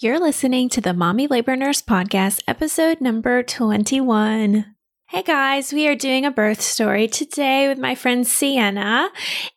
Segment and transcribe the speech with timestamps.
[0.00, 4.76] You're listening to the Mommy Labor Nurse Podcast, episode number 21.
[5.10, 9.08] Hey guys, we are doing a birth story today with my friend Sienna.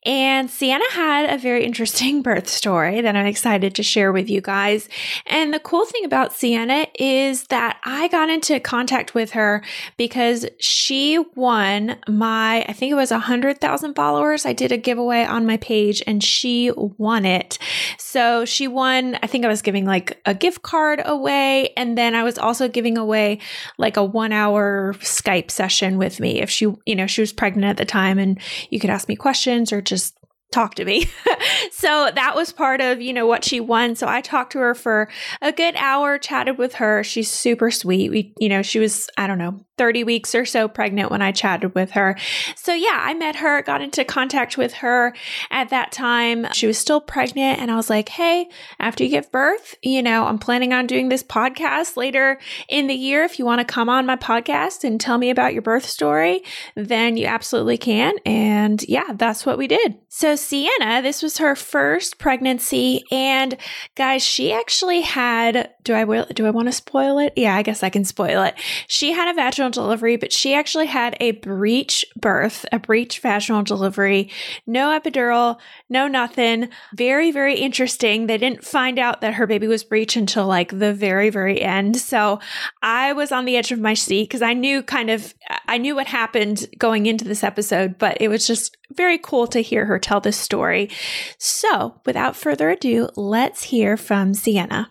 [0.06, 4.40] And Sienna had a very interesting birth story that I'm excited to share with you
[4.40, 4.88] guys.
[5.26, 9.62] And the cool thing about Sienna is that I got into contact with her
[9.98, 14.46] because she won my, I think it was 100,000 followers.
[14.46, 17.60] I did a giveaway on my page and she won it.
[17.98, 21.74] So she won, I think I was giving like a gift card away.
[21.76, 23.40] And then I was also giving away
[23.78, 26.42] like a one hour Skype Session with me.
[26.42, 28.40] If she, you know, she was pregnant at the time and
[28.70, 30.16] you could ask me questions or just
[30.52, 31.10] talk to me.
[31.72, 33.96] so that was part of, you know, what she won.
[33.96, 35.10] So I talked to her for
[35.42, 37.04] a good hour, chatted with her.
[37.04, 38.12] She's super sweet.
[38.12, 41.32] We, you know, she was, I don't know, 30 weeks or so pregnant when I
[41.32, 42.16] chatted with her.
[42.56, 45.16] So yeah, I met her, got into contact with her
[45.50, 46.46] at that time.
[46.54, 48.48] She was still pregnant and I was like, "Hey,
[48.80, 52.94] after you give birth, you know, I'm planning on doing this podcast later in the
[52.94, 53.24] year.
[53.24, 56.44] If you want to come on my podcast and tell me about your birth story,
[56.76, 59.98] then you absolutely can." And yeah, that's what we did.
[60.10, 63.58] So Sienna, this was her first pregnancy and
[63.96, 67.34] guys, she actually had do I will do I want to spoil it?
[67.36, 68.56] Yeah, I guess I can spoil it.
[68.88, 73.64] She had a vaginal delivery, but she actually had a breech birth, a breech vaginal
[73.64, 74.30] delivery,
[74.68, 75.58] no epidural,
[75.90, 76.70] no nothing.
[76.96, 78.28] Very, very interesting.
[78.28, 81.98] They didn't find out that her baby was breech until like the very, very end.
[81.98, 82.40] So
[82.82, 85.34] I was on the edge of my seat because I knew kind of,
[85.68, 89.62] I knew what happened going into this episode, but it was just very cool to
[89.62, 90.90] hear her tell this story.
[91.38, 94.90] So without further ado, let's hear from Sienna.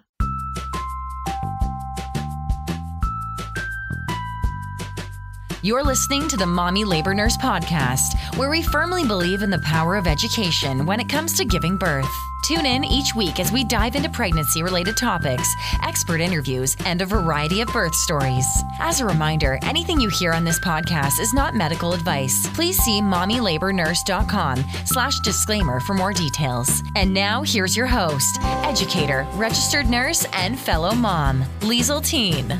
[5.62, 9.96] You're listening to the Mommy Labor Nurse Podcast, where we firmly believe in the power
[9.96, 12.29] of education when it comes to giving birth.
[12.50, 15.48] Tune in each week as we dive into pregnancy related topics,
[15.84, 18.44] expert interviews, and a variety of birth stories.
[18.80, 22.48] As a reminder, anything you hear on this podcast is not medical advice.
[22.54, 26.82] Please see mommylabornurse.com slash disclaimer for more details.
[26.96, 32.58] And now here's your host, educator, registered nurse, and fellow mom, Liesel Teen.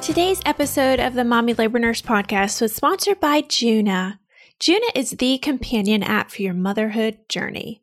[0.00, 4.20] Today's episode of the Mommy Labor Nurse podcast was sponsored by Juna.
[4.60, 7.82] Juna is the companion app for your motherhood journey.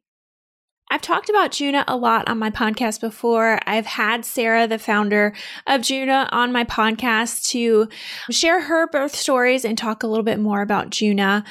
[0.95, 3.59] I've talked about Juna a lot on my podcast before.
[3.67, 5.33] I've had Sarah, the founder
[5.67, 7.89] of Juna, on my podcast to
[8.31, 11.44] share her birth stories and talk a little bit more about Juna.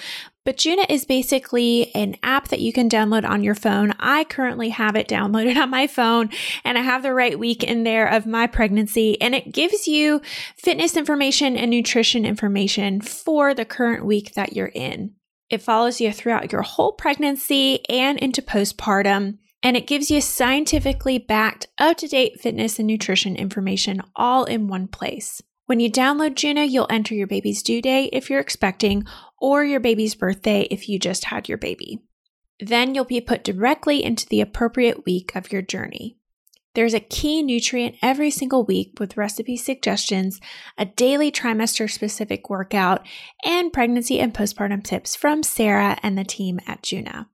[0.46, 3.92] But Juna is basically an app that you can download on your phone.
[4.00, 6.30] I currently have it downloaded on my phone
[6.64, 10.22] and I have the right week in there of my pregnancy and it gives you
[10.56, 15.16] fitness information and nutrition information for the current week that you're in.
[15.54, 21.16] It follows you throughout your whole pregnancy and into postpartum and it gives you scientifically
[21.16, 25.40] backed up to date fitness and nutrition information all in one place.
[25.66, 29.06] When you download Juna, you'll enter your baby's due date if you're expecting,
[29.38, 32.00] or your baby's birthday if you just had your baby.
[32.58, 36.18] Then you'll be put directly into the appropriate week of your journey.
[36.74, 40.40] There's a key nutrient every single week with recipe suggestions,
[40.76, 43.06] a daily trimester specific workout,
[43.44, 47.28] and pregnancy and postpartum tips from Sarah and the team at Juna.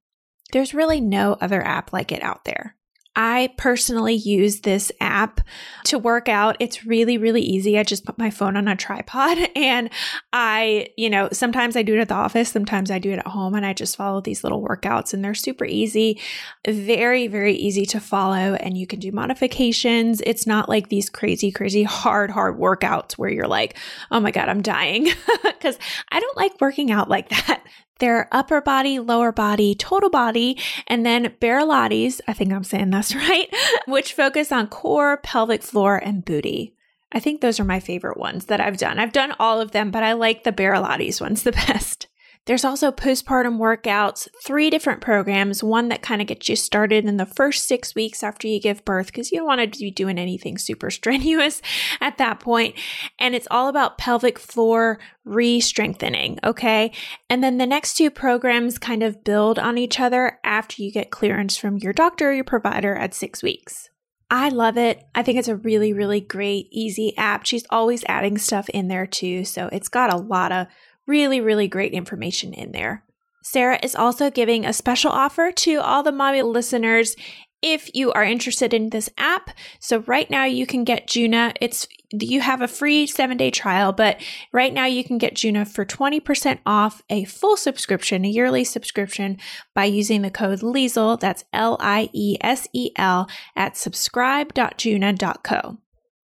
[0.53, 2.77] There's really no other app like it out there.
[3.17, 5.41] I personally use this app
[5.85, 6.57] to work out.
[6.61, 7.79] It's really, really easy.
[7.79, 9.91] I just put my phone on a tripod and
[10.33, 13.27] I, you know, sometimes I do it at the office, sometimes I do it at
[13.27, 16.21] home, and I just follow these little workouts and they're super easy,
[16.67, 18.55] very, very easy to follow.
[18.55, 20.21] And you can do modifications.
[20.25, 23.77] It's not like these crazy, crazy hard, hard workouts where you're like,
[24.11, 25.09] oh my God, I'm dying.
[25.61, 25.79] Because
[26.11, 27.63] I don't like working out like that
[28.01, 33.15] their upper body, lower body, total body, and then Barelates, I think I'm saying that's
[33.15, 33.49] right,
[33.87, 36.75] which focus on core, pelvic floor, and booty.
[37.13, 38.99] I think those are my favorite ones that I've done.
[38.99, 42.07] I've done all of them, but I like the Barelates ones the best.
[42.47, 47.17] There's also postpartum workouts, three different programs, one that kind of gets you started in
[47.17, 50.19] the first six weeks after you give birth, because you don't want to be doing
[50.19, 51.61] anything super strenuous
[52.01, 52.75] at that point.
[53.19, 56.39] And it's all about pelvic floor re strengthening.
[56.43, 56.93] Okay.
[57.29, 61.11] And then the next two programs kind of build on each other after you get
[61.11, 63.91] clearance from your doctor or your provider at six weeks.
[64.31, 65.05] I love it.
[65.13, 67.45] I think it's a really, really great, easy app.
[67.45, 69.45] She's always adding stuff in there too.
[69.45, 70.69] So it's got a lot of
[71.11, 73.03] really, really great information in there.
[73.43, 77.17] Sarah is also giving a special offer to all the mommy listeners
[77.63, 79.51] if you are interested in this app.
[79.81, 81.53] So right now you can get Juna.
[81.61, 84.21] It's you have a free 7-day trial, but
[84.53, 89.37] right now you can get Juna for 20% off a full subscription, a yearly subscription
[89.75, 95.79] by using the code Liesel, that's L I E S E L at subscribe.juna.co.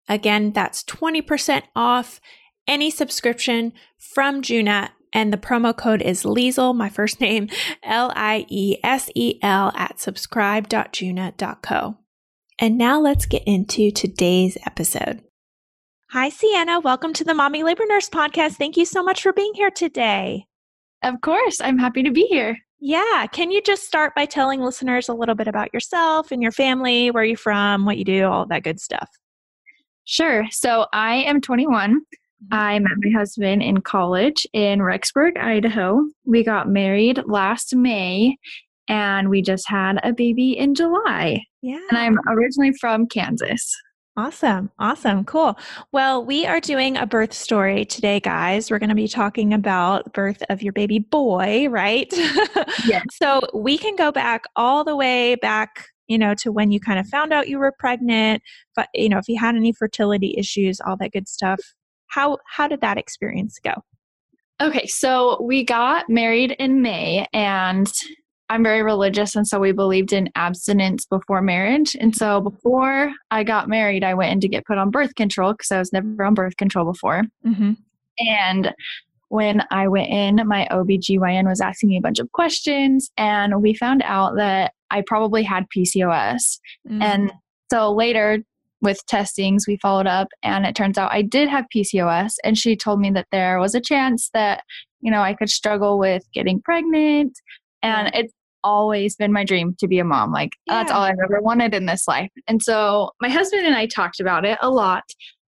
[0.08, 2.22] Again, that's 20% off
[2.68, 7.50] any subscription from Juna and the promo code is Liesel, my first name,
[7.84, 11.98] L I E S E L, at subscribe.juna.co.
[12.60, 15.22] And now let's get into today's episode.
[16.12, 16.80] Hi, Sienna.
[16.80, 18.54] Welcome to the Mommy Labor Nurse podcast.
[18.54, 20.46] Thank you so much for being here today.
[21.04, 22.58] Of course, I'm happy to be here.
[22.80, 23.26] Yeah.
[23.32, 27.12] Can you just start by telling listeners a little bit about yourself and your family,
[27.12, 29.10] where you're from, what you do, all that good stuff?
[30.06, 30.46] Sure.
[30.52, 32.02] So I am 21.
[32.44, 32.54] Mm-hmm.
[32.54, 36.02] I met my husband in college in Rexburg, Idaho.
[36.26, 38.38] We got married last May
[38.88, 41.44] and we just had a baby in July.
[41.62, 41.80] Yeah.
[41.90, 43.76] And I'm originally from Kansas.
[44.18, 44.72] Awesome.
[44.80, 45.26] Awesome.
[45.26, 45.58] Cool.
[45.92, 48.72] Well, we are doing a birth story today, guys.
[48.72, 52.08] We're going to be talking about birth of your baby boy, right?
[52.86, 53.04] Yes.
[53.12, 56.98] so we can go back all the way back, you know, to when you kind
[56.98, 58.42] of found out you were pregnant,
[58.74, 61.60] but you know, if you had any fertility issues, all that good stuff.
[62.16, 63.74] How how did that experience go?
[64.62, 67.92] Okay, so we got married in May and
[68.48, 71.94] I'm very religious and so we believed in abstinence before marriage.
[72.00, 75.52] And so before I got married, I went in to get put on birth control
[75.52, 77.24] because I was never on birth control before.
[77.46, 77.74] Mm-hmm.
[78.20, 78.74] And
[79.28, 83.74] when I went in, my OBGYN was asking me a bunch of questions, and we
[83.74, 86.60] found out that I probably had PCOS.
[86.88, 87.02] Mm-hmm.
[87.02, 87.34] And
[87.70, 88.44] so later,
[88.86, 92.36] with testings, we followed up, and it turns out I did have PCOS.
[92.46, 94.64] And she told me that there was a chance that,
[95.02, 97.38] you know, I could struggle with getting pregnant.
[97.84, 98.32] And it's
[98.64, 100.32] always been my dream to be a mom.
[100.32, 102.32] Like, that's all I've ever wanted in this life.
[102.48, 105.04] And so my husband and I talked about it a lot,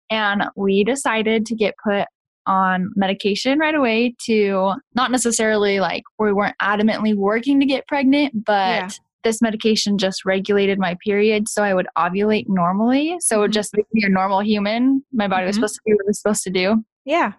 [0.09, 2.05] and we decided to get put
[2.45, 8.45] on medication right away to not necessarily like we weren't adamantly working to get pregnant,
[8.45, 8.89] but Yeah.
[9.23, 13.17] This medication just regulated my period so I would ovulate normally.
[13.19, 13.55] So it would Mhm.
[13.55, 15.03] just make me a normal human.
[15.11, 15.59] My body was Mhm.
[15.59, 16.83] supposed to do what it was supposed to do.
[17.05, 17.33] Yeah.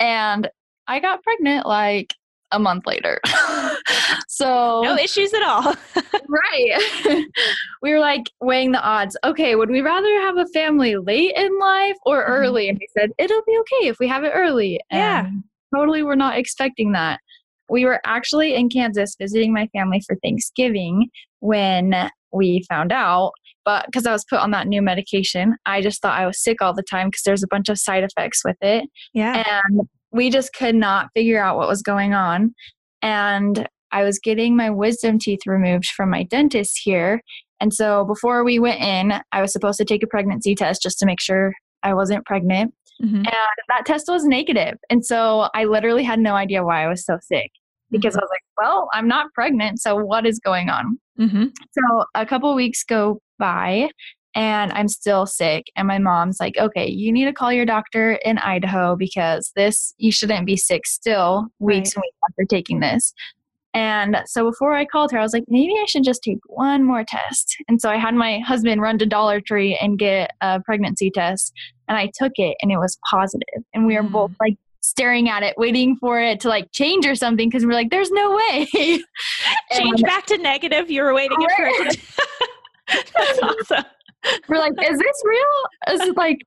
[0.00, 0.48] And
[0.86, 2.14] I got pregnant like
[2.52, 3.20] a month later.
[4.28, 5.74] so No issues at all.
[6.28, 7.26] right.
[7.82, 9.16] we were like weighing the odds.
[9.24, 12.28] Okay, would we rather have a family late in life or Mhm.
[12.28, 12.68] early?
[12.68, 14.80] And we said it'll be okay if we have it early.
[14.92, 15.28] Yeah.
[15.74, 17.18] Totally we're not expecting that.
[17.68, 21.08] We were actually in Kansas visiting my family for Thanksgiving
[21.40, 23.32] when we found out.
[23.64, 26.60] But because I was put on that new medication, I just thought I was sick
[26.60, 29.42] all the time because there's a bunch of side effects with it yeah.
[29.46, 32.54] and we just could not figure out what was going on
[33.02, 37.20] and i was getting my wisdom teeth removed from my dentist here
[37.60, 40.98] and so before we went in i was supposed to take a pregnancy test just
[40.98, 41.52] to make sure
[41.82, 42.72] i wasn't pregnant
[43.02, 43.16] Mhm.
[43.16, 43.26] and
[43.68, 47.18] that test was negative and so i literally had no idea why i was so
[47.22, 47.50] sick
[47.90, 51.52] because i was like well i'm not pregnant so what is going on Mhm.
[51.72, 53.88] so a couple weeks go by
[54.36, 55.66] and I'm still sick.
[55.76, 59.94] And my mom's like, okay, you need to call your doctor in Idaho because this,
[59.98, 61.94] you shouldn't be sick still weeks Right.
[61.94, 63.14] and weeks after taking this.
[63.74, 66.84] And so before I called her, I was like, maybe I should just take one
[66.84, 67.56] more test.
[67.68, 71.52] And so I had my husband run to Dollar Tree and get a pregnancy test.
[71.88, 73.64] And I took it and it was positive.
[73.74, 74.36] And we were both Mm.
[74.40, 77.74] like staring at it, waiting for it to like change or something because we we're
[77.74, 78.68] like, there's no way.
[79.72, 80.90] Change back to negative.
[80.90, 82.00] You were waiting for it.
[83.16, 83.84] That's awesome.
[84.48, 85.94] We're like, is this real?
[85.94, 86.38] Is it like,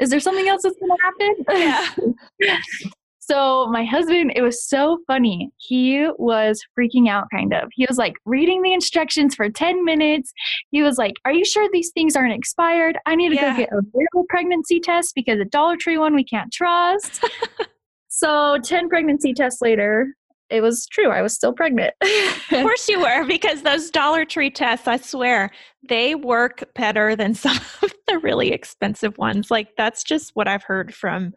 [0.00, 2.14] is there something else that's gonna happen?
[2.40, 2.52] Yeah.
[3.30, 5.50] so my husband, it was so funny.
[5.58, 7.68] He was freaking out kind of.
[7.72, 10.32] He was like reading the instructions for 10 minutes.
[10.70, 12.98] He was like, Are you sure these things aren't expired?
[13.06, 13.52] I need to Yeah.
[13.52, 17.22] go get a real pregnancy test because a Dollar Tree one we can't trust.
[18.08, 20.14] so 10 pregnancy tests later,
[20.50, 21.10] it was true.
[21.10, 21.92] I was still pregnant.
[22.02, 25.50] Of course you were, because those Dollar Tree tests, I swear,
[25.86, 29.50] they work better than some of the really expensive ones.
[29.50, 31.34] Like, that's just what I've heard from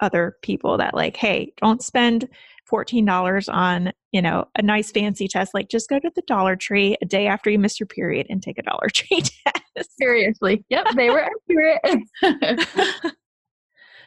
[0.00, 2.28] other people that, like, hey, don't spend
[2.70, 5.54] $14 on, you know, a nice fancy test.
[5.54, 8.42] Like, just go to the Dollar Tree a day after you miss your period and
[8.42, 9.96] take a Dollar Tree test.
[9.98, 10.64] Seriously.
[10.68, 12.04] Yep, they were accurate.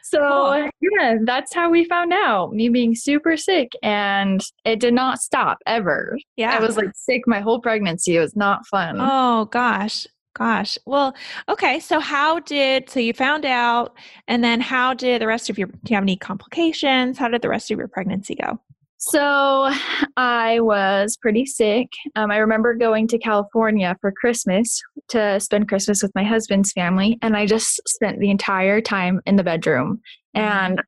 [0.02, 3.72] so, yeah, that's how we found out me being super sick.
[3.82, 6.18] And it did not stop ever.
[6.36, 6.56] Yeah.
[6.56, 8.16] I was like sick my whole pregnancy.
[8.16, 8.98] It was not fun.
[9.00, 10.06] Oh gosh.
[10.34, 10.78] Gosh.
[10.86, 11.14] Well,
[11.48, 11.78] okay.
[11.78, 13.94] So, how did, so you found out,
[14.28, 17.18] and then how did the rest of your, do you have any complications?
[17.18, 18.58] How did the rest of your pregnancy go?
[19.04, 19.68] So
[20.16, 21.88] I was pretty sick.
[22.14, 27.18] Um, I remember going to California for Christmas to spend Christmas with my husband's family,
[27.20, 30.00] and I just spent the entire time in the bedroom.
[30.34, 30.80] And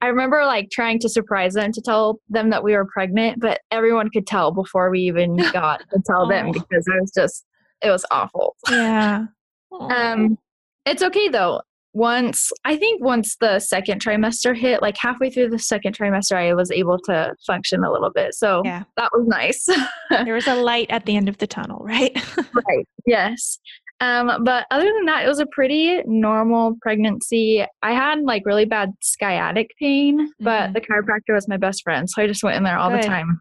[0.00, 3.60] I remember like trying to surprise them to tell them that we were pregnant, but
[3.72, 6.52] everyone could tell before we even got to tell them Oh.
[6.52, 7.44] because I was just,
[7.82, 8.56] it was awful.
[8.70, 9.26] Yeah.
[9.70, 10.38] Um,
[10.86, 11.60] it's okay though.
[11.92, 16.54] Once I think once the second trimester hit, like halfway through the second trimester, I
[16.54, 18.34] was able to function a little bit.
[18.34, 18.84] So Yeah.
[18.96, 19.66] that was nice.
[20.10, 22.16] there was a light at the end of the tunnel, right?
[22.54, 22.86] right.
[23.06, 23.58] Yes.
[24.00, 27.64] Um, but other than that, it was a pretty normal pregnancy.
[27.82, 30.74] I had like really bad sciatic pain, but Mhm.
[30.74, 33.02] the chiropractor was my best friend, so I just went in there all Good.
[33.02, 33.40] the time.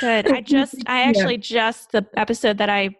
[0.00, 0.32] Good.
[0.32, 1.08] I just, I Yeah.
[1.10, 2.90] actually just, the episode that I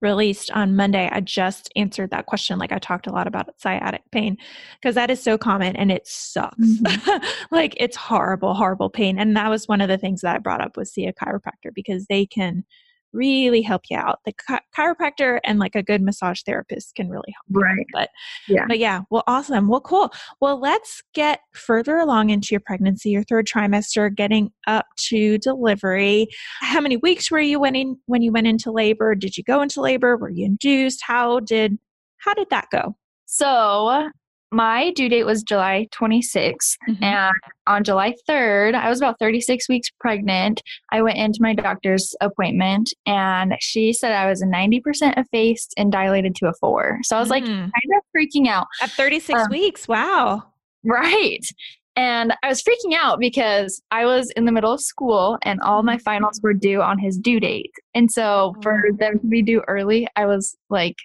[0.00, 2.58] released on Monday, I just answered that question.
[2.58, 4.36] Like I talked a lot about sciatic pain
[4.80, 6.56] because that is so common and it sucks.
[6.58, 7.24] Mhm.
[7.50, 9.18] like it's horrible, horrible pain.
[9.18, 11.74] And that was one of the things that I brought up was see a chiropractor
[11.74, 12.64] because they can
[13.12, 14.18] really help you out.
[14.24, 17.44] The chi- chiropractor and like a good massage therapist can really help.
[17.48, 17.60] you.
[17.60, 17.86] Right.
[17.92, 18.10] But
[18.48, 18.64] Yeah.
[18.68, 19.68] but yeah, well, awesome.
[19.68, 20.12] Well, cool.
[20.40, 26.28] Well, let's get further along into your pregnancy, your third trimester, getting up to delivery.
[26.60, 29.14] How many weeks were you when in, when you went into labor?
[29.14, 30.16] Did you go into labor?
[30.16, 31.00] Were you induced?
[31.06, 31.78] How did
[32.18, 32.96] how did that go?
[33.26, 34.10] So
[34.50, 36.76] my due date was July 26th.
[36.88, 37.04] Mm-hmm.
[37.04, 37.34] And
[37.66, 40.62] on July 3rd, I was about 36 weeks pregnant.
[40.90, 45.92] I went into my doctor's appointment and she said I was a 90% effaced and
[45.92, 46.98] dilated to a four.
[47.02, 47.48] So I was like Mm.
[47.48, 48.66] kind of freaking out.
[48.80, 49.86] At 36 um, weeks.
[49.86, 50.42] Wow.
[50.84, 51.44] Right.
[51.96, 55.82] And I was freaking out because I was in the middle of school and all
[55.82, 57.72] my finals were due on his due date.
[57.94, 58.96] And so for Oh.
[58.96, 60.96] them to be due early, I was like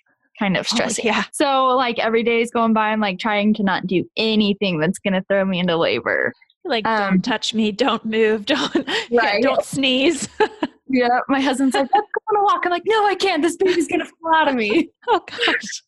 [0.43, 1.23] kind of Oh, yeah.
[1.31, 4.99] So like every day is going by, I'm like trying to not do anything that's
[4.99, 6.33] gonna throw me into labor.
[6.65, 9.43] Like Um, don't touch me, don't move, don't yeah, Right.
[9.43, 10.27] don't sneeze.
[10.89, 11.21] Yeah.
[11.27, 12.61] My husband's like, let's go on a walk.
[12.65, 13.41] I'm like, no, I can't.
[13.41, 14.89] This baby's gonna fall out of me.
[15.07, 15.83] oh gosh.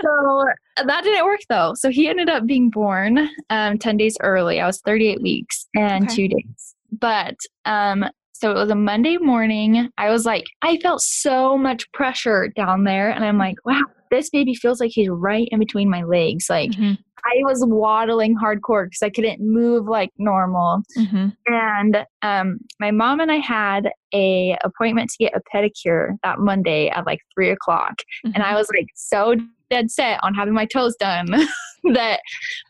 [0.00, 0.44] so
[0.84, 1.74] that didn't work though.
[1.74, 4.60] So he ended up being born um, 10 days early.
[4.60, 6.14] I was 38 weeks and Okay.
[6.14, 6.74] two days.
[6.92, 8.04] But um,
[8.38, 9.90] so it was a Monday morning.
[9.98, 13.10] I was like, I felt so much pressure down there.
[13.10, 16.46] And I'm like, wow, this baby feels like he's right in between my legs.
[16.48, 20.82] Like Mhm, I was waddling hardcore because I couldn't move like normal.
[20.96, 21.34] mhm.
[21.46, 26.90] And um, my mom and I had a appointment to get a pedicure that Monday
[26.90, 29.34] at like three o'clock and I was like so
[29.70, 31.26] dead set on having my toes done
[31.92, 32.20] that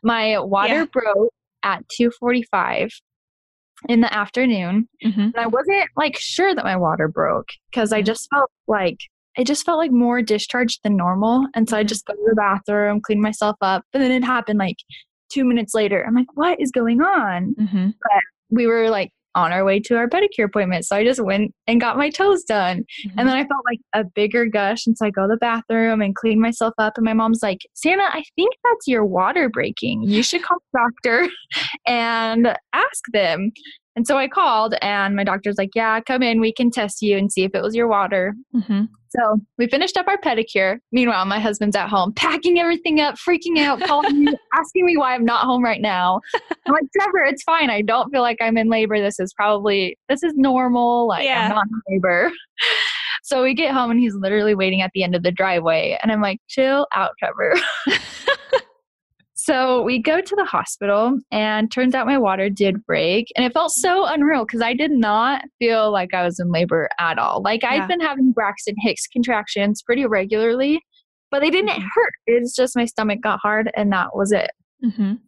[0.02, 0.84] my water Yeah.
[0.92, 1.32] broke
[1.62, 2.88] at 2:45
[3.88, 5.25] in the afternoon Mhm.
[5.26, 8.06] and I wasn't like sure that my water broke because I Mhm.
[8.06, 8.99] just felt like
[9.37, 11.88] it just felt like more discharge than normal and so I Mhm.
[11.88, 14.78] just go to the bathroom clean myself up but then it happened like
[15.30, 17.94] 2 minutes later I'm like what is going on Mhm.
[18.50, 21.80] we were like on our way to our pedicure appointment so I just went and
[21.80, 23.12] got my toes done Mhm.
[23.16, 24.87] and then I felt like a bigger gush.
[24.87, 26.95] And so I go to the bathroom and clean myself up.
[26.97, 30.02] And my mom's like, Santa, I think that's your water breaking.
[30.02, 31.28] You should call the doctor
[31.87, 33.52] and ask them.
[33.97, 36.40] And so I called, and my doctor's like, Yeah, come in.
[36.40, 38.35] We can test you and see if it was your water.
[38.54, 38.88] Mhm.
[39.11, 40.78] So we finished up our pedicure.
[40.92, 45.14] Meanwhile, my husband's at home packing everything up, freaking out, calling me, asking me why
[45.14, 46.21] I'm not home right now.
[46.66, 47.71] I'm like, Trevor, it's fine.
[47.71, 49.00] I don't feel like I'm in labor.
[49.00, 51.09] This is probably, this is normal.
[51.09, 51.49] Like, Yeah.
[51.49, 52.30] I'm not in labor.
[53.25, 55.99] So we get home and he's literally waiting at the end of the driveway.
[56.02, 57.54] And I'm like, chill out, Trevor.
[59.49, 63.26] so we go to the hospital and turns out my water did break.
[63.35, 66.88] And it felt so unreal because I did not feel like I was in labor
[67.00, 67.40] at all.
[67.43, 67.71] Like Yeah.
[67.71, 70.83] I've been having Braxton Hicks contractions pretty regularly,
[71.31, 71.88] but they didn't Mhm.
[71.95, 72.12] hurt.
[72.26, 74.50] It's just my stomach got hard and that was it.
[74.85, 75.19] Mhm.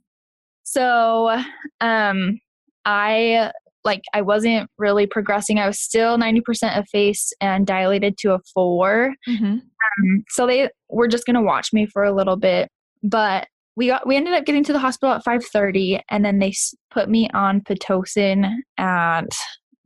[0.65, 1.43] So,
[1.81, 2.39] um,
[2.85, 3.51] I
[3.85, 5.59] like I wasn't really progressing.
[5.59, 9.15] I was still 90% effaced and dilated to a four.
[9.27, 9.63] Mhm.
[9.63, 12.69] Um, so they were just gonna watch me for a little bit,
[13.03, 13.49] but
[13.81, 16.53] we got we ended up getting to the hospital at 5:30, and then they
[16.91, 19.29] put me on pitocin at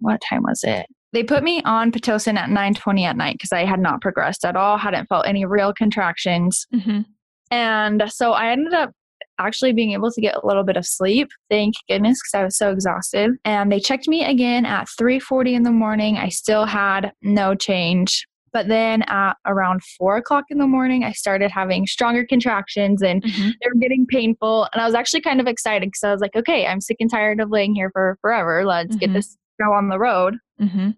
[0.01, 0.87] what time was it?
[1.13, 4.57] They put me on pitocin at 9:20 at night because I had not progressed at
[4.57, 6.67] all, hadn't felt any real contractions.
[6.75, 7.05] Mhm.
[7.53, 8.91] And so I ended up
[9.39, 11.29] actually being able to get a little bit of sleep.
[11.49, 13.31] Thank goodness because I was so exhausted.
[13.45, 16.19] And they checked me again at 3:40 in the morning.
[16.19, 18.27] I still had no change.
[18.55, 23.23] But then at around four o'clock in the morning, I started having stronger contractions and
[23.23, 23.53] Mhm.
[23.61, 24.69] they were getting painful.
[24.73, 27.11] And I was actually kind of excited because I was like, okay, I'm sick and
[27.11, 28.65] tired of laying here for forever.
[28.65, 29.15] Let's get Mhm.
[29.15, 30.37] this show on the road.
[30.61, 30.95] Mhm.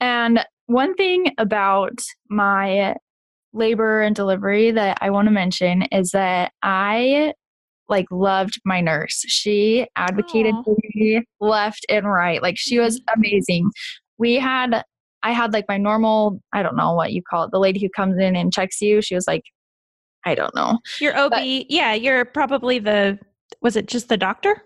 [0.00, 1.98] And one thing about
[2.30, 2.94] my
[3.52, 7.34] labor and delivery that I want to mention is that I
[7.88, 9.24] like loved my nurse.
[9.28, 10.62] She advocated Aw.
[10.62, 12.40] for me left and right.
[12.40, 13.70] Like she was amazing.
[14.18, 14.84] We had
[15.24, 17.88] I had like my normal, I don't know what you call it, the lady who
[17.88, 19.02] comes in and checks you.
[19.02, 19.42] She was like
[20.26, 20.78] I don't know.
[21.00, 21.34] Your OB,
[21.68, 23.18] yeah, you're probably the,
[23.60, 24.62] was it just the doctor?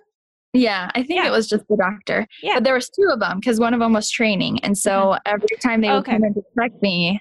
[0.52, 1.26] Yeah, I think Yeah.
[1.26, 2.26] it was just the doctor.
[2.42, 2.54] Yeah.
[2.54, 4.60] But there was two of them because one of them was training.
[4.64, 5.18] And so mm-hmm.
[5.26, 6.12] every time they would Okay.
[6.12, 7.20] come in to check me,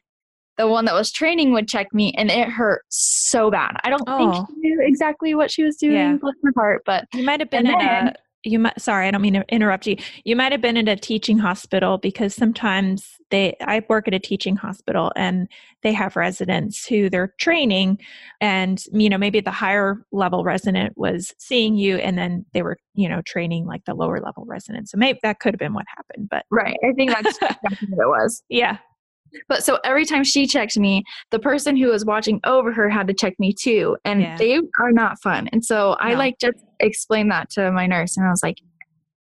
[0.57, 3.77] the one that was training would check me and it hurt so bad.
[3.83, 4.45] I don't think Oh.
[4.49, 6.17] she knew exactly what she was doing, Yeah.
[6.21, 8.13] bless her heart, but You might have been in a,
[8.47, 9.97] you might, sorry, I don't mean to interrupt you.
[10.23, 14.19] You might have been in a teaching hospital because sometimes they, I work at a
[14.19, 15.47] teaching hospital and
[15.83, 17.99] they have residents who they're training
[18.41, 22.77] and, you know, maybe the higher level resident was seeing you and then they were,
[22.93, 24.89] you know, training like the lower level resident.
[24.89, 26.77] So maybe that could have been what happened, but right.
[26.83, 28.43] I think that's exactly what it was.
[28.49, 28.77] yeah.
[29.47, 33.07] But so every time she checked me, the person who was watching over her had
[33.07, 33.97] to check me too.
[34.05, 34.37] And Yeah.
[34.37, 35.47] they are not fun.
[35.51, 38.57] And so I like just explained that to my nurse and I was like,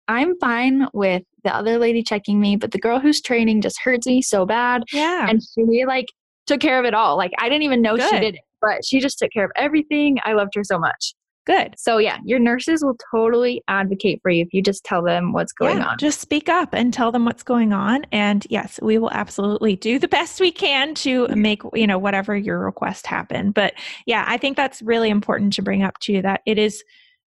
[0.07, 4.07] I'm fine with the other lady checking me, but the girl who's training just hurts
[4.07, 4.83] me so bad.
[4.93, 5.27] Yeah.
[5.29, 6.07] And she like
[6.45, 7.17] took care of it all.
[7.17, 10.17] Like I didn't even know she did it, but she just took care of everything.
[10.23, 11.13] I loved her so much.
[11.47, 11.75] Good.
[11.77, 15.53] So yeah, your nurses will totally advocate for you if you just tell them what's
[15.53, 15.97] going yeah, on.
[15.97, 18.05] Just speak up and tell them what's going on.
[18.11, 22.35] And yes, we will absolutely do the best we can to make, you know, whatever
[22.35, 23.51] your request happen.
[23.51, 23.75] But
[24.05, 26.83] yeah, I think that's really important to bring up to you that it is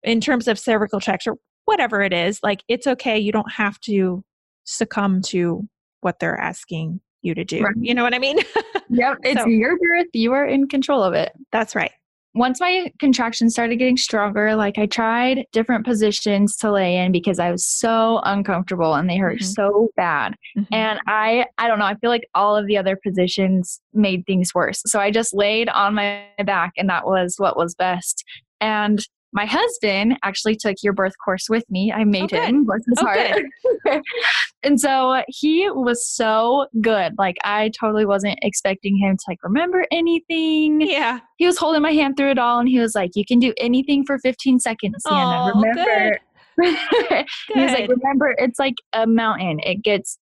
[0.02, 3.20] in terms of cervical checks or whatever it is, like it's okay.
[3.20, 4.24] You don't have to
[4.64, 5.68] succumb to
[6.00, 7.64] what they're asking you to do.
[7.64, 7.76] Right.
[7.82, 8.40] You know what I mean?
[8.88, 10.06] Yep, it's So- your birth.
[10.14, 11.32] You are in control of it.
[11.52, 11.92] that's right.
[12.36, 17.40] Once my contractions started getting stronger, like I tried different positions to lay in because
[17.40, 19.54] I was so uncomfortable and they hurt Mhm.
[19.56, 20.36] so bad.
[20.58, 20.68] Mhm.
[20.72, 24.54] And I I don't know, I feel like all of the other positions made things
[24.54, 24.82] worse.
[24.86, 28.24] So I just laid on my back and that was what was best.
[28.60, 29.00] And
[29.36, 31.92] my husband actually took your birth course with me.
[31.92, 32.48] I made good.
[32.48, 34.02] him, bless his Oh, heart.
[34.64, 37.14] and so he was so good.
[37.18, 41.20] Like I totally wasn't expecting him to like remember anything yeah.
[41.38, 43.54] he was holding my hand through it all and he was like, You can do
[43.58, 45.52] anything for 15 seconds, Sienna.
[45.54, 46.18] Oh, Remember.
[47.54, 49.60] he was like, Remember, it's like a mountain.
[49.64, 50.18] It gets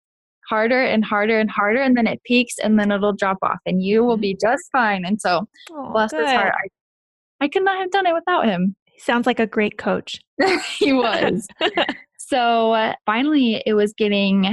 [0.48, 3.82] harder and harder and harder, and then it peaks and then it'll drop off, and
[3.82, 5.04] you will be just fine.
[5.04, 8.74] And so, Oh, bless his heart, I, I could not have done it without him.
[9.02, 10.20] Sounds like a great coach.
[10.78, 11.46] he was.
[12.18, 14.46] so uh, finally, it was getting.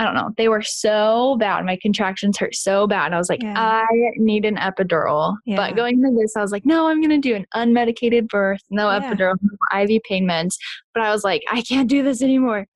[0.00, 0.30] I don't know.
[0.36, 1.64] They were so bad.
[1.64, 3.14] My contractions hurt so bad.
[3.14, 3.54] I was like, Yeah.
[3.56, 5.36] I need an epidural.
[5.46, 5.54] Yeah.
[5.54, 8.60] But going into this, I was like, no, I'm going to do an unmedicated birth,
[8.70, 9.14] no Yeah.
[9.14, 10.56] epidural, no IV pain meds.
[10.94, 12.66] But I was like, I can't do this anymore.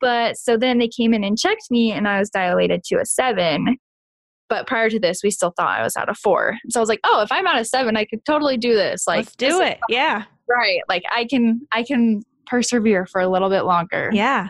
[0.00, 3.04] But so then they came in and checked me, and I was dilated to a
[3.06, 3.76] seven.
[4.48, 6.58] But prior to this, we still thought I was out of four.
[6.68, 9.04] So I was like, oh, if I'm out of seven, I could totally do this.
[9.08, 9.78] Like, Let's do this it.
[9.88, 10.24] Yeah.
[10.54, 10.80] Right.
[10.88, 14.10] Like i can i can persevere for a little bit longer.
[14.12, 14.48] Yeah.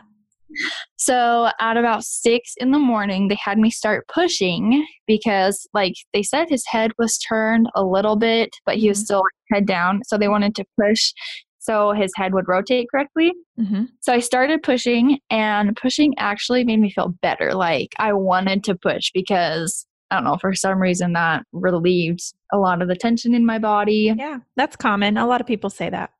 [0.96, 6.22] so at about six in the morning they had me start pushing because like they
[6.22, 9.04] said his head was turned a little bit but he was Mhm.
[9.04, 10.02] still head down.
[10.04, 11.12] So they wanted to push
[11.58, 13.32] so his head would rotate correctly.
[13.56, 17.54] Hmm so i started pushing and pushing actually made me feel better.
[17.54, 22.58] Like i wanted to push because i don't know for some reason that relieved a
[22.58, 24.38] lot of the tension in my body Yeah.
[24.56, 25.16] That's common.
[25.16, 26.10] A lot of people say that.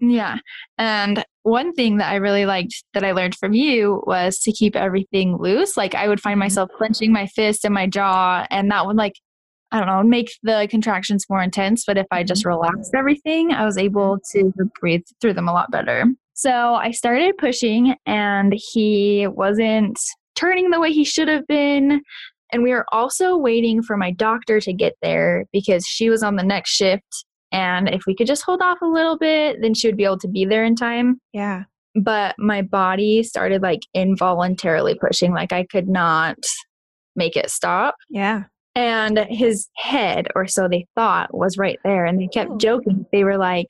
[0.00, 0.38] Yeah.
[0.76, 4.74] And one thing that I really liked that I learned from you was to keep
[4.74, 5.76] everything loose.
[5.76, 6.40] Like I would find Mhm.
[6.40, 9.14] myself clenching my fist and my jaw, and that would like,
[9.70, 11.84] I don't know, make the contractions more intense.
[11.86, 15.70] But if I just relaxed everything, I was able to breathe through them a lot
[15.70, 16.06] better.
[16.34, 19.98] So I started pushing, and he wasn't
[20.34, 22.02] turning the way he should have been.
[22.54, 26.36] And we were also waiting for my doctor to get there because she was on
[26.36, 29.88] the next shift and if we could just hold off a little bit, then she
[29.88, 31.20] would be able to be there in time.
[31.32, 31.64] Yeah.
[31.96, 36.36] But my body started like involuntarily pushing, like I could not
[37.16, 37.96] make it stop.
[38.08, 38.44] Yeah.
[38.76, 42.04] And his head, or so they thought, was right there.
[42.04, 42.58] And they kept Oh.
[42.58, 43.04] joking.
[43.12, 43.68] They were like,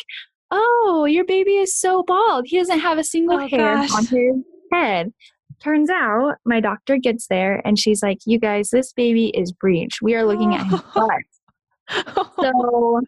[0.51, 2.45] Oh, your baby is so bald.
[2.49, 3.93] He doesn't have a single Oh, hair gosh.
[3.95, 4.37] on his
[4.73, 5.13] head.
[5.61, 10.01] Turns out my doctor gets there and she's like, You guys, this baby is breech.
[10.03, 11.21] We are looking at his butt.
[12.41, 13.01] So,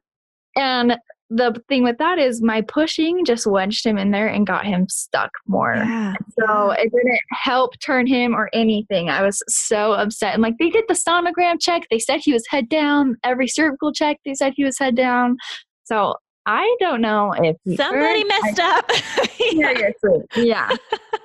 [0.56, 0.96] and
[1.28, 4.88] the thing with that is my pushing just wedged him in there and got him
[4.88, 5.74] stuck more.
[5.74, 6.14] yeah.
[6.38, 9.10] So it didn't help turn him or anything.
[9.10, 10.34] I was so upset.
[10.34, 11.82] And like they did the sonogram check.
[11.90, 13.16] They said he was head down.
[13.24, 15.36] Every cervical check, they said he was head down.
[15.84, 16.14] So
[16.46, 18.90] I don't know if Somebody heard- messed up.
[19.50, 20.20] Seriously.
[20.36, 20.70] Yeah.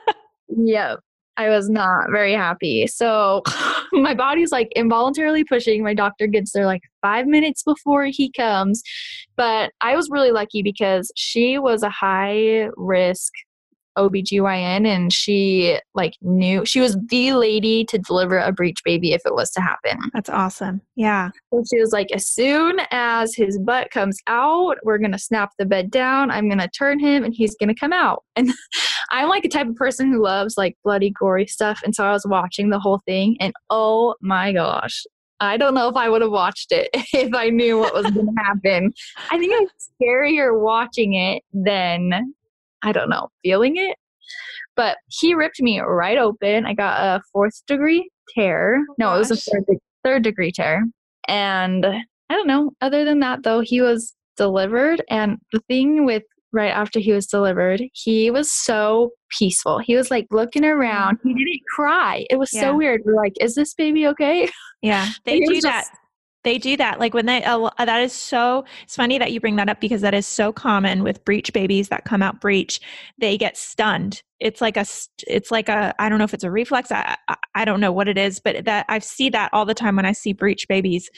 [0.47, 0.99] yep.
[1.41, 2.85] I was not very happy.
[2.85, 3.41] So
[3.91, 5.83] my body's like involuntarily pushing.
[5.83, 8.83] My doctor gets there like five minutes before he comes.
[9.35, 13.33] But I was really lucky because she was a high risk
[13.97, 19.21] OBGYN and she like knew she was the lady to deliver a breech baby if
[19.25, 19.99] it was to happen.
[20.13, 20.81] That's awesome.
[20.95, 21.29] Yeah.
[21.53, 25.65] So she was like, as soon as his butt comes out, we're gonna snap the
[25.65, 26.31] bed down.
[26.31, 28.23] I'm gonna turn him and he's gonna come out.
[28.35, 28.51] And
[29.11, 31.81] I'm like a type of person who loves like bloody, gory stuff.
[31.83, 35.03] And so I was watching the whole thing and oh my gosh.
[35.41, 38.27] I don't know if I would have watched it if I knew what was going
[38.35, 38.93] to happen.
[39.31, 42.33] I think it's scarier watching it than
[42.83, 43.97] I don't know, feeling it.
[44.75, 46.65] But he ripped me right open.
[46.65, 48.79] I got a fourth degree tear.
[48.89, 49.65] Oh, no, it was a third,
[50.03, 50.85] third degree tear.
[51.27, 52.71] And I don't know.
[52.81, 55.03] Other than that, though, he was delivered.
[55.09, 59.79] And the thing with right after he was delivered, he was so peaceful.
[59.79, 60.73] He was like looking mm.
[60.73, 61.19] around.
[61.23, 62.25] He didn't cry.
[62.29, 62.61] It was Yeah.
[62.61, 63.01] so weird.
[63.05, 64.49] We're like, is this baby okay?
[64.81, 65.09] Yeah.
[65.25, 65.85] They He do was that.
[66.43, 66.99] They do that.
[66.99, 70.01] Like when they, uh, that is so, it's funny that you bring that up because
[70.01, 72.79] that is so common with breech babies that come out breech.
[73.19, 74.23] They get stunned.
[74.39, 74.85] It's like a,
[75.27, 76.91] it's like a, I don't know if it's a reflex.
[76.91, 79.75] I, I, I don't know what it is, but that I see that all the
[79.75, 81.11] time when I see breech babies.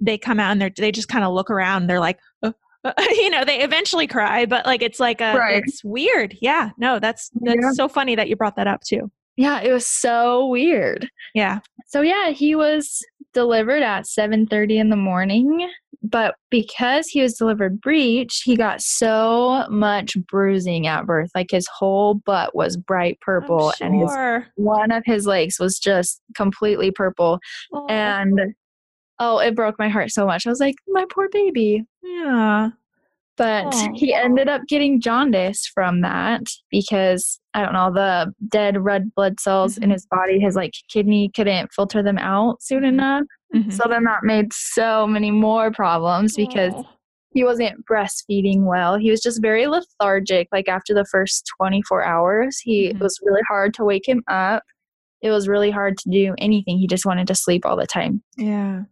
[0.00, 1.86] They come out and they're, they just kind of look around.
[1.86, 5.62] They're like, uh, uh, you know, they eventually cry, but like it's like a, Right.
[5.62, 6.38] it's weird.
[6.40, 6.70] Yeah.
[6.78, 7.72] No, that's, that's Yeah.
[7.72, 9.10] so funny that you brought that up too.
[9.36, 11.08] Yeah, it was so weird.
[11.34, 11.60] Yeah.
[11.86, 15.70] So yeah, he was delivered at 7:30 in the morning,
[16.02, 21.30] but because he was delivered breech, he got so much bruising at birth.
[21.34, 24.10] Like his whole butt was bright purple I'm and his
[24.56, 27.38] one of his legs was just completely purple
[27.72, 28.54] Oh, and
[29.18, 30.46] oh, it broke my heart so much.
[30.46, 31.84] I was like, my poor baby.
[32.02, 32.70] yeah.
[33.40, 33.92] But Aw.
[33.94, 39.40] he ended up getting jaundice from that because I don't know, the dead red blood
[39.40, 39.92] cells in Mhm.
[39.94, 42.88] his body, his like kidney couldn't filter them out soon Mhm.
[42.88, 43.22] enough.
[43.54, 43.72] Mhm.
[43.72, 46.84] So then that made so many more problems because Oh.
[47.32, 48.96] he wasn't breastfeeding well.
[48.98, 50.48] He was just very lethargic.
[50.52, 52.90] Like after the first 24 hours, he Mhm.
[52.96, 54.64] it was really hard to wake him up.
[55.22, 56.76] It was really hard to do anything.
[56.76, 58.22] He just wanted to sleep all the time.
[58.36, 58.82] Yeah.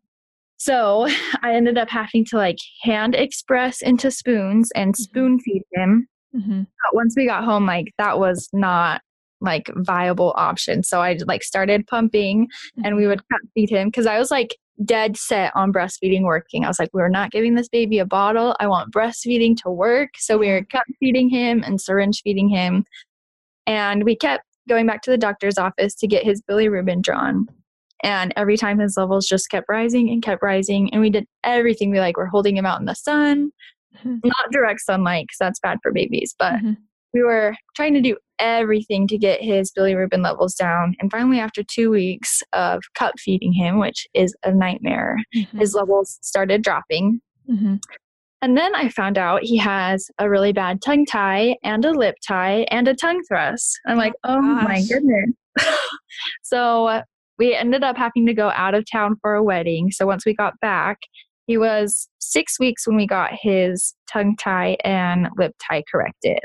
[0.58, 1.06] So
[1.42, 5.02] I ended up having to like hand express into spoons and Mm-hmm.
[5.02, 6.08] spoon feed him.
[6.32, 9.00] hmm But once we got home, like that was not
[9.40, 10.82] like viable option.
[10.82, 12.48] So I like started pumping
[12.84, 16.64] and we would cup feed him because I was like dead set on breastfeeding working.
[16.64, 18.56] I was like, we're not giving this baby a bottle.
[18.58, 20.10] I want breastfeeding to work.
[20.16, 22.84] So we were cup feeding him and syringe feeding him.
[23.66, 27.46] And we kept going back to the doctor's office to get his bilirubin drawn.
[28.02, 30.92] And every time his levels just kept rising and kept rising.
[30.92, 31.90] And we did everything.
[31.90, 33.50] We like were holding him out in the sun,
[34.04, 34.20] Mhm.
[34.24, 36.76] not direct sunlight because that's bad for babies, but Mhm.
[37.12, 40.94] we were trying to do everything to get his bilirubin levels down.
[41.00, 45.58] And finally, after two weeks of cup feeding him, which is a nightmare, Mhm.
[45.58, 47.20] his levels started dropping.
[47.50, 47.80] Mhm.
[48.40, 52.14] And then I found out he has a really bad tongue tie and a lip
[52.24, 53.80] tie and a tongue thrust.
[53.86, 55.30] I'm like, oh my goodness.
[56.44, 57.02] so
[57.38, 59.90] we ended up having to go out of town for a wedding.
[59.90, 60.98] So once we got back,
[61.46, 66.40] he was six weeks when we got his tongue tie and lip tie corrected.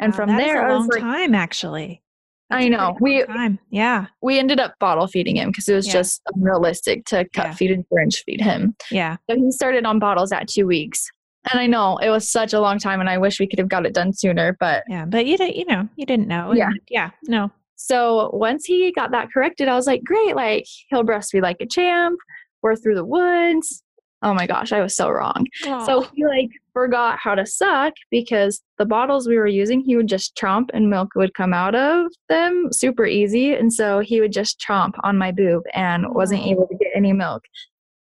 [0.00, 2.02] And Wow, from there, a I long like, time actually.
[2.50, 2.96] I That's a know.
[3.00, 3.58] We- time.
[3.70, 4.06] Yeah.
[4.20, 5.92] we ended up bottle feeding him because it was Yeah.
[5.94, 7.54] just unrealistic to cup Yeah.
[7.54, 8.74] feed and syringe feed him.
[8.90, 9.16] Yeah.
[9.30, 11.10] So he started on bottles at two weeks.
[11.50, 13.68] And I know it was such a long time and I wish we could have
[13.68, 14.56] got it done sooner.
[14.60, 15.06] But Yeah.
[15.06, 15.56] But you didn't.
[15.56, 15.88] You know.
[15.96, 16.52] You didn't know.
[16.52, 16.70] Yeah.
[16.90, 17.10] Yeah.
[17.26, 17.50] No.
[17.84, 21.66] So once he got that corrected, I was like, great, like he'll breastfeed like a
[21.66, 22.18] champ.
[22.62, 23.82] We're through the woods.
[24.24, 25.46] Oh my gosh, I was so wrong.
[25.84, 30.06] So he like forgot how to suck because the bottles we were using, he would
[30.06, 33.52] just chomp and milk would come out of them super easy.
[33.54, 37.12] And so he would just chomp on my boob and wasn't able to get any
[37.12, 37.42] milk.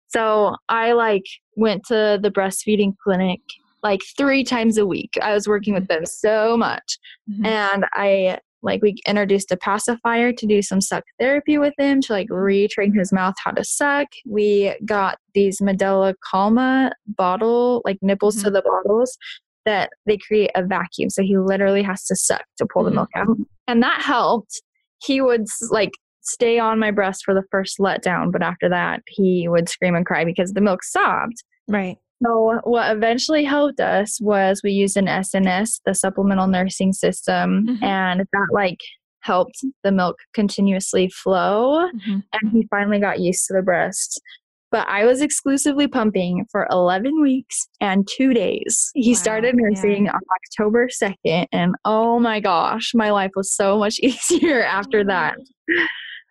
[0.08, 3.40] So I like went to the breastfeeding clinic
[3.84, 5.16] like three times a week.
[5.22, 6.98] I was working with them so much.
[7.30, 7.46] Mhm.
[7.46, 12.12] And I like we introduced a pacifier to do some suck therapy with him to
[12.12, 14.08] like retrain his mouth how to suck.
[14.26, 18.54] We got these Medela Calma bottle, like nipples to mm-hmm.
[18.54, 19.16] the bottles
[19.64, 21.10] that they create a vacuum.
[21.10, 23.36] So he literally has to suck to pull the milk out.
[23.66, 24.62] And that helped.
[25.04, 25.92] He would like
[26.22, 30.06] stay on my breast for the first letdown, but after that he would scream and
[30.06, 31.44] cry because the milk stopped.
[31.68, 31.98] Right.
[32.24, 37.82] So what eventually helped us was we used an SNS, the supplemental nursing system, Mhm.
[37.82, 38.80] and that like
[39.20, 42.22] helped the milk continuously flow Mhm.
[42.32, 44.20] and he finally got used to the breast.
[44.70, 48.90] but I was exclusively pumping for 11 weeks and two days.
[48.94, 50.12] He Wow, started nursing yeah.
[50.12, 55.36] on October 2nd, and oh my gosh, my life was so much easier after that.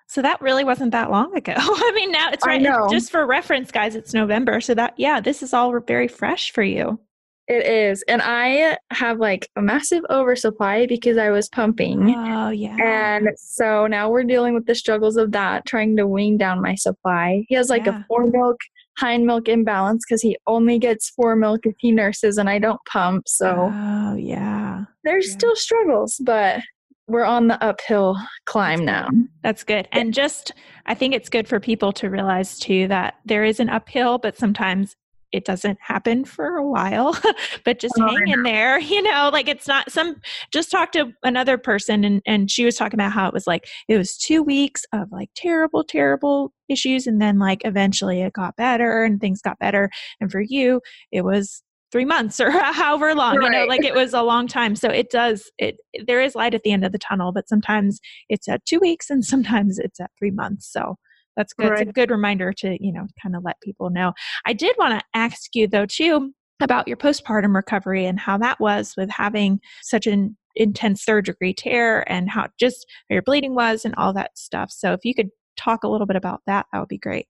[0.08, 1.54] So that really wasn't that long ago.
[1.58, 2.62] I mean, now it's right.
[2.62, 2.88] know.
[2.90, 4.62] Just for reference, guys, it's November.
[4.62, 7.00] So that, yeah, this is all very fresh for you.
[7.48, 8.04] It is.
[8.10, 12.14] And I have like a massive oversupply because I was pumping.
[12.14, 12.76] Oh, yeah.
[12.80, 16.76] And so now we're dealing with the struggles of that, trying to wean down my
[16.76, 17.46] supply.
[17.48, 18.02] He has like Yeah.
[18.02, 18.58] a fore milk,
[18.98, 22.82] hind milk imbalance because he only gets fore milk if he nurses and I don't
[22.92, 23.30] pump.
[23.30, 24.84] So oh, yeah.
[25.06, 25.34] there's yeah.
[25.34, 26.62] still struggles, but
[27.08, 29.10] we're on the uphill climb now.
[29.42, 29.88] That's good.
[29.92, 30.54] And just,
[30.86, 34.38] I think it's good for people to realize too that there is an uphill, but
[34.38, 34.96] sometimes
[35.32, 37.18] it doesn't happen for a while,
[37.66, 41.14] but just Oh, hang in there, you know, like it's not some, just talk to
[41.24, 44.44] another person and, and she was talking about how it was like, it was two
[44.44, 47.08] weeks of like terrible, terrible issues.
[47.08, 49.90] And then like eventually it got better and things got better.
[50.20, 54.14] And for you, it was three months or however long, you know, like it was
[54.14, 54.76] a long time.
[54.76, 58.00] So it does, it, there is light at the end of the tunnel, but sometimes
[58.30, 60.72] it's at two weeks and sometimes it's at three months.
[60.72, 60.98] So
[61.36, 61.72] that's good.
[61.74, 64.14] It's a good reminder to, you know, kind of let people know.
[64.46, 68.60] I did want to ask you though, too, about your postpartum recovery and how that
[68.60, 73.54] was with having such an intense third degree tear and how just how your bleeding
[73.54, 74.72] was and all that stuff.
[74.72, 77.28] So if you could talk a little bit about that, that would be great.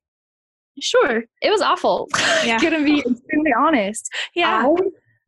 [0.80, 1.24] Sure.
[1.42, 2.08] It was awful.
[2.46, 2.60] Yeah.
[2.62, 3.04] Gonna be
[3.48, 4.10] extremely honest.
[4.36, 4.66] Yeah.
[4.68, 4.76] I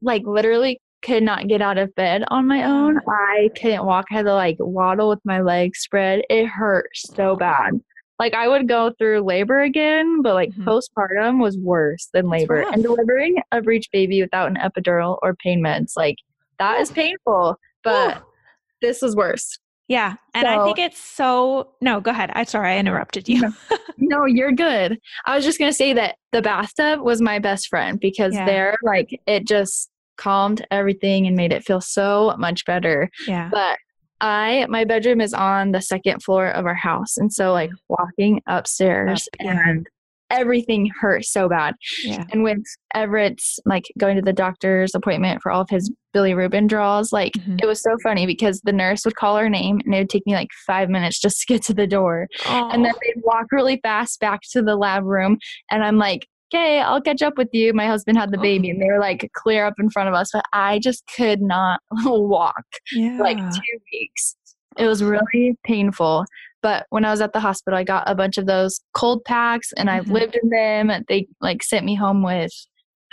[0.02, 3.00] like literally could not get out of bed on my own.
[3.08, 4.06] I couldn't walk.
[4.12, 6.22] I had to like waddle with my legs spread.
[6.30, 7.72] It hurt so bad.
[8.20, 10.66] Like I would go through labor again, but like Mhm.
[10.66, 12.56] postpartum was worse than labor.
[12.56, 12.74] rough.
[12.74, 16.18] And delivering a breech baby without an epidural or pain meds, like
[16.60, 17.58] that is painful.
[17.84, 18.22] But Ooh.
[18.82, 19.58] this was worse.
[19.90, 20.14] Yeah.
[20.34, 22.32] And I think it's so, no, go ahead.
[22.36, 22.74] I'm sorry.
[22.74, 23.52] I interrupted you.
[23.98, 25.00] no, you're good.
[25.26, 28.46] I was just gonna say that the bathtub was my best friend because Yeah.
[28.46, 33.10] there, like, it just calmed everything and made it feel so much better.
[33.28, 33.50] Yeah.
[33.52, 33.78] But
[34.22, 38.42] I, my bedroom is on the second floor of our house, and so like walking
[38.48, 39.70] upstairs Up, yeah.
[39.70, 39.88] and
[40.30, 41.76] everything hurt so bad.
[42.04, 42.24] Yeah.
[42.32, 42.60] And with
[42.96, 47.60] Everett's like going to the doctor's appointment for all of his bilirubin draws, like Mhm.
[47.62, 50.26] it was so funny because the nurse would call her name and it would take
[50.26, 53.46] me like five minutes just to get to the door and then Oh, they'd walk
[53.52, 55.38] really fast back to the lab room
[55.70, 58.42] and i'm like okay i'll catch up with you my husband had the Oh.
[58.42, 61.42] baby and they were like clear up in front of us but i just could
[61.42, 63.18] not walk yeah.
[63.18, 64.36] for like two weeks
[64.78, 66.26] it was really painful
[66.62, 69.72] but when i was at the hospital i got a bunch of those cold packs
[69.78, 70.12] and i've Mhm.
[70.14, 72.52] lived in them they like sent me home with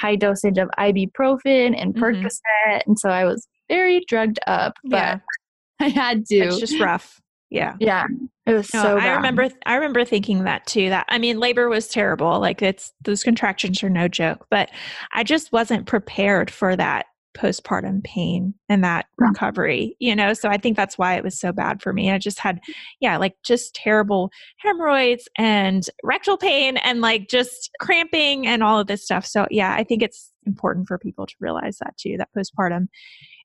[0.00, 2.00] high dosage of ibuprofen and Mhm.
[2.00, 5.18] percocet and so i was very drugged up but Yeah.
[5.80, 7.20] i had to It's just rough.
[7.50, 7.74] Yeah.
[7.78, 8.06] yeah
[8.46, 9.16] it was No, so I bad.
[9.16, 10.88] remember I remember thinking that too.
[10.90, 12.40] That I mean, labor was terrible.
[12.40, 14.46] Like it's those contractions are no joke.
[14.50, 14.70] But
[15.12, 19.96] I just wasn't prepared for that postpartum pain and that recovery.
[20.00, 22.10] You know, so I think that's why it was so bad for me.
[22.10, 22.60] I just had,
[23.00, 28.86] yeah, like just terrible hemorrhoids and rectal pain and like just cramping and all of
[28.86, 29.26] this stuff.
[29.26, 32.16] So yeah, I think it's important for people to realize that too.
[32.18, 32.86] That postpartum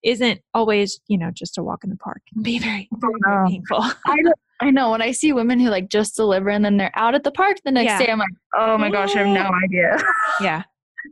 [0.04, 2.22] isn't always, you know, just a walk in the park.
[2.28, 3.84] It can be very, very, very painful.
[4.06, 6.92] I know, I know when I see women who like just deliver and then they're
[6.96, 8.06] out at the park the next Yeah.
[8.06, 9.98] day, I'm like, oh my gosh, I have no idea.
[10.42, 10.64] yeah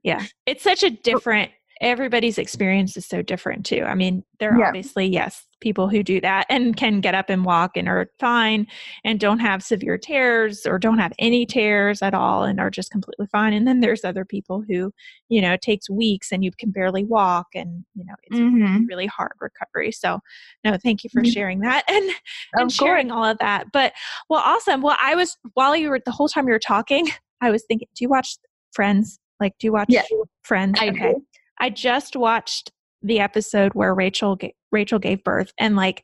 [0.03, 1.49] yeah it's such a different
[1.81, 4.67] everybody's experience is so different too i mean there are Yeah.
[4.67, 8.65] obviously yes people who do that and can get up and walk and are fine
[9.03, 12.91] and don't have severe tears or don't have any tears at all and are just
[12.91, 14.91] completely fine and then there's other people who
[15.29, 18.85] you know it takes weeks and you can barely walk and you know it's Mhm.
[18.87, 20.19] really hard recovery so
[20.63, 21.33] no thank you for Mhm.
[21.33, 22.09] sharing that and
[22.53, 23.93] and sharing all of that but
[24.29, 27.07] well awesome well i was while you were the whole time you were talking
[27.41, 28.37] i was thinking do you watch
[28.73, 30.03] friends like do you watch Yeah.
[30.43, 31.25] friends I okay do.
[31.59, 36.03] I just watched the episode where rachel ga- rachel gave birth and like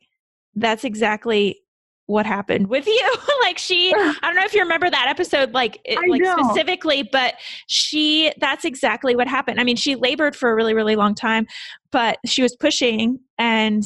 [0.54, 1.58] that's exactly
[2.06, 3.14] what happened with you.
[3.42, 7.34] Like she i don't know if you remember that episode like it, like specifically but
[7.66, 9.60] she that's exactly what happened.
[9.60, 11.46] I mean she labored for a really really long time
[11.92, 13.84] but she was pushing and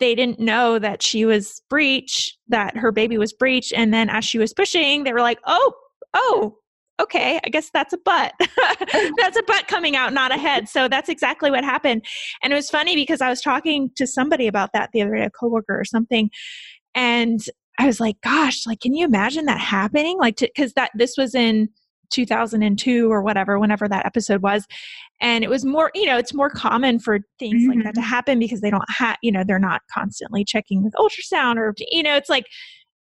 [0.00, 4.24] they didn't know that she was breech that her baby was breech and then as
[4.24, 5.72] she was pushing they were like oh
[6.14, 6.56] oh
[7.00, 8.32] okay i guess that's a butt
[9.16, 12.04] that's a butt coming out not a head so that's exactly what happened.
[12.42, 15.24] And it was funny because i was talking to somebody about that the other day
[15.24, 16.30] a coworker or something
[16.94, 17.40] and
[17.78, 20.18] i was like gosh like can you imagine that happening?
[20.18, 21.68] Like because that this was in
[22.10, 24.66] 2002 or whatever whenever that episode was.
[25.20, 28.08] And it was more you know it's more common for things like that to mm-hmm.
[28.08, 32.02] happen because they don't have you know they're not constantly checking with ultrasound or you
[32.02, 32.46] know it's like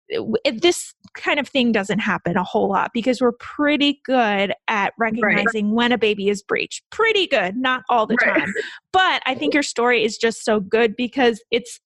[0.09, 4.93] it, this kind of thing doesn't happen a whole lot because we're pretty good at
[4.99, 5.75] recognizing right.
[5.75, 6.83] when a baby is breech.
[6.91, 8.41] Pretty good, not all the right.
[8.41, 8.55] time.
[8.93, 11.81] But I think your story is just so good because it's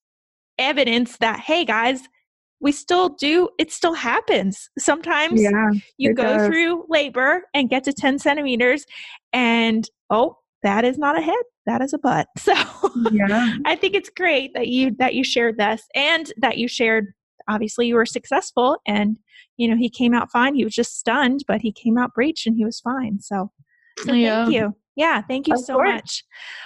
[0.59, 2.03] evidence that, hey guys,
[2.61, 4.69] we still do, it still happens.
[4.79, 6.47] Sometimes yeah, you go does.
[6.47, 8.85] through labor and get to 10 centimeters
[9.33, 12.53] and, oh, that is not a head that is a butt so
[13.13, 13.57] yeah.
[13.65, 17.15] i think it's great that you that you shared this and that you shared
[17.51, 19.19] obviously you were successful and
[19.57, 22.47] you know he came out fine he was just stunned but he came out breached
[22.47, 23.51] and he was fine so,
[23.99, 24.45] so yeah.
[24.45, 25.89] thank you yeah thank you of so course.
[25.89, 26.25] much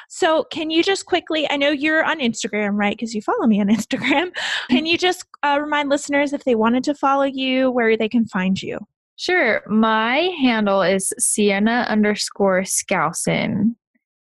[0.08, 3.60] so can you just quickly i know you're on instagram right because you follow me
[3.60, 4.30] on instagram
[4.70, 8.26] can you just uh, remind listeners if they wanted to follow you where they can
[8.26, 8.78] find you
[9.16, 9.62] Sure.
[9.68, 13.76] My handle is Sienna underscore Skousen.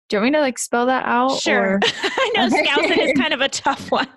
[0.10, 1.40] Do you want me to like spell that out?
[1.40, 1.80] Sure.
[1.84, 4.08] I know Skousen is kind of a tough one.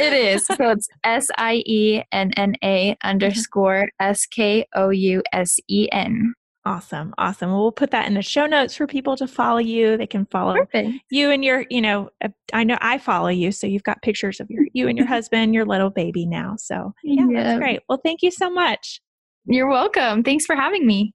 [0.00, 0.46] It is.
[0.46, 5.88] So it's S I E N N A underscore S K O U S E
[5.92, 6.34] N.
[6.66, 7.14] Awesome.
[7.16, 7.50] Awesome.
[7.50, 9.96] Well, we'll put that in the show notes for people to follow you.
[9.96, 10.90] They can follow Perfect.
[11.10, 13.50] you and your, you know, uh, I know I follow you.
[13.50, 16.56] So you've got pictures of your, you and your husband, your little baby now.
[16.58, 17.80] So yeah, yeah, that's great.
[17.88, 19.00] Well, thank you so much.
[19.46, 20.22] You're welcome.
[20.22, 21.14] Thanks for having me.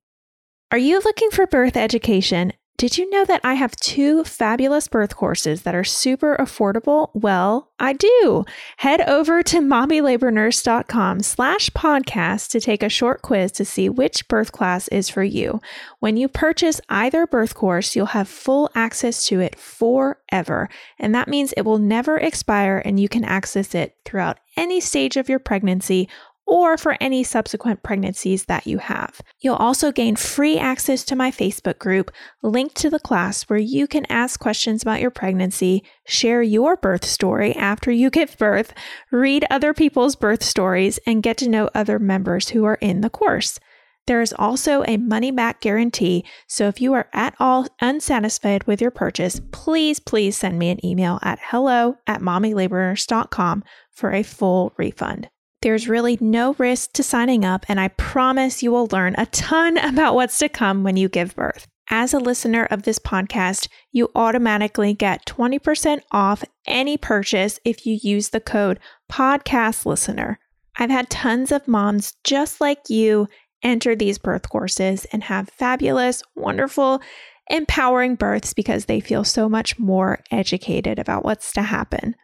[0.72, 2.52] Are you looking for birth education?
[2.78, 7.10] Did you know that I have two fabulous birth courses that are super affordable?
[7.14, 8.44] Well, I do.
[8.78, 14.52] Head over to mommylabornurse.com slash podcast to take a short quiz to see which birth
[14.52, 15.62] class is for you.
[16.02, 20.68] When you purchase either birth course, you'll have full access to it forever.
[21.00, 25.16] And that means it will never expire and you can access it throughout any stage
[25.16, 26.10] of your pregnancy
[26.46, 29.22] or for any subsequent pregnancies that you have.
[29.40, 32.12] You'll also gain free access to my Facebook group
[32.44, 37.06] linked to the class where you can ask questions about your pregnancy, share your birth
[37.06, 38.74] story after you give birth,
[39.12, 43.10] read other people's birth stories, and get to know other members who are in the
[43.10, 43.60] course.
[44.08, 48.80] There is also a money back guarantee, so if you are at all unsatisfied with
[48.80, 54.74] your purchase, please, please send me an email at hello at mommylabornurse.com for a full
[54.78, 55.30] refund.
[55.66, 59.78] There's really no risk to signing up, and I promise you will learn a ton
[59.84, 61.66] about what's to come when you give birth.
[61.90, 67.98] As a listener of this podcast, you automatically get 20% off any purchase if you
[68.04, 68.80] use the code
[69.12, 70.38] podcast listener.
[70.78, 73.28] I've had tons of moms just like you
[73.64, 77.02] enter these birth courses and have fabulous, wonderful,
[77.50, 82.16] empowering births because they feel so much more educated about what's to happen.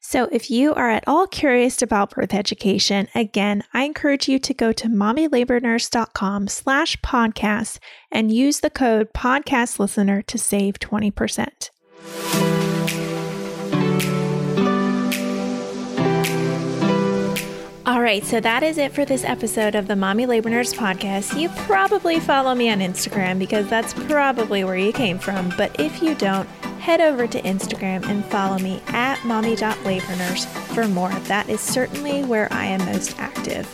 [0.00, 4.54] So, if you are at all curious about birth education, again, I encourage you to
[4.54, 7.78] go to mommylabornurse.com slash podcast
[8.10, 11.70] and use the code podcast listener to save 20%.
[18.08, 21.38] Right, so that is it for this episode of the Mommy Labor Nurse podcast.
[21.38, 25.52] You probably follow me on Instagram because that's probably where you came from.
[25.58, 26.48] But if you don't,
[26.80, 31.10] head over to Instagram and follow me at mommy.labornurse for more.
[31.10, 33.68] That is certainly where I am most active.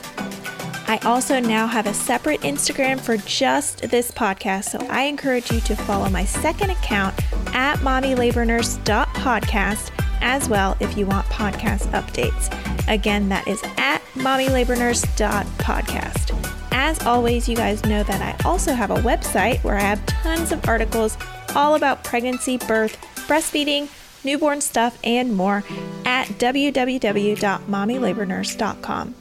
[0.89, 5.61] I also now have a separate Instagram for just this podcast, so I encourage you
[5.61, 7.15] to follow my second account
[7.55, 9.94] at mommylabornurse.podcast
[10.25, 12.51] as well if you want podcast updates.
[12.89, 16.73] Again, that is at mommylabornurse.podcast.
[16.73, 20.51] As always, you guys know that I also have a website where I have tons
[20.51, 21.17] of articles
[21.55, 23.89] all about pregnancy, birth, breastfeeding,
[24.25, 25.63] newborn stuff, and more
[26.05, 29.15] at www.mommylabornurse.com.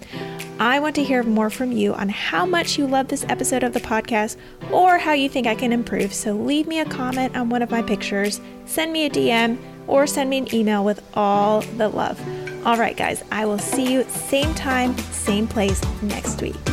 [0.59, 3.73] I want to hear more from you on how much you love this episode of
[3.73, 4.37] the podcast
[4.71, 6.13] or how you think I can improve.
[6.13, 10.07] So leave me a comment on one of my pictures, send me a DM, or
[10.07, 12.19] send me an email with all the love.
[12.65, 16.72] All right, guys, I will see you same time, same place next week.